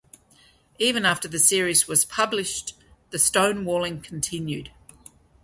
Even 0.79 1.05
after 1.05 1.27
the 1.27 1.37
series 1.37 1.87
was 1.87 2.05
published, 2.05 2.73
the 3.11 3.19
stonewalling 3.19 4.03
continued. 4.03 4.71